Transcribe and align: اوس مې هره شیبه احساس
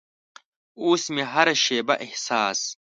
اوس 0.83 1.03
مې 1.13 1.23
هره 1.31 1.55
شیبه 1.63 1.95
احساس 2.05 2.59